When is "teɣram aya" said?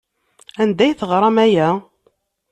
0.99-1.69